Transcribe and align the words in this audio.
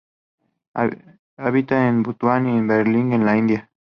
Habita 1.43 1.87
en 1.87 2.01
Bután 2.01 2.47
y 2.47 2.67
Darjeeling 2.67 3.13
en 3.13 3.23
la 3.23 3.37
India. 3.37 3.69